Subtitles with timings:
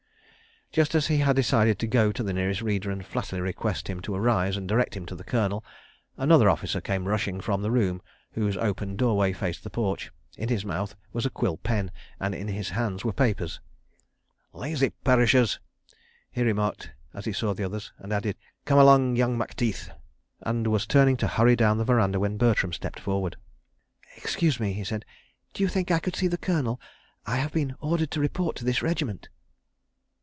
[0.73, 3.99] Just as he had decided to go to the nearest reader and flatly request him
[4.03, 5.65] to arise and direct him to the Colonel,
[6.15, 8.01] another officer came rushing from the room
[8.31, 10.11] whose open doorway faced the porch.
[10.37, 11.91] In his mouth was a quill pen,
[12.21, 13.59] and in his hands were papers.
[14.53, 15.59] "Lazy perishers!"
[16.31, 19.91] he remarked as he saw the others, and added: "Come along, young Macteith,"
[20.39, 23.35] and was turning to hurry down the verandah when Bertram stepped forward.
[24.15, 25.03] "Excuse me," he said,
[25.53, 26.79] "d'you think I could see the Colonel?
[27.25, 29.27] I have been ordered to report to this regiment."